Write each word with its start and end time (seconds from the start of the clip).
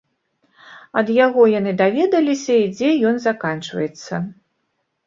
Ад 1.01 1.11
яго 1.25 1.43
яны 1.59 1.75
даведаліся 1.83 2.59
і 2.65 2.67
дзе 2.75 2.89
ён 3.13 3.25
заканчваецца. 3.31 4.13